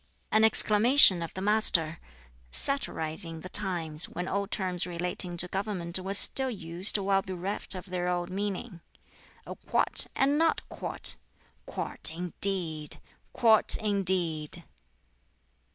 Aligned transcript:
An 0.31 0.43
exclamation 0.43 1.21
of 1.21 1.31
the 1.35 1.43
Master 1.43 1.99
(satirizing 2.49 3.41
the 3.41 3.49
times, 3.49 4.09
when 4.09 4.27
old 4.27 4.49
terms 4.49 4.87
relating 4.87 5.37
to 5.37 5.47
government 5.47 5.99
were 5.99 6.15
still 6.15 6.49
used 6.49 6.97
while 6.97 7.21
bereft 7.21 7.75
of 7.75 7.85
their 7.85 8.07
old 8.09 8.31
meaning): 8.31 8.81
"A 9.45 9.55
quart, 9.55 10.07
and 10.15 10.39
not 10.39 10.61
a 10.61 10.63
quart! 10.73 11.17
quart, 11.67 12.09
indeed! 12.15 12.97
quart, 13.31 13.77
indeed!" 13.77 14.63